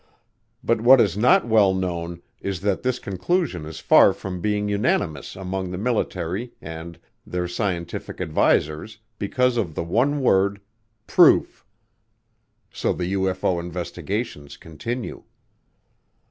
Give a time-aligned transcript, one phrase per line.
[0.63, 5.35] But what is not well known is that this conclusion is far from being unanimous
[5.35, 10.59] among the military and their scientific advisers because of the one word,
[11.05, 11.63] proof;
[12.71, 15.21] so the UFO investigations continue.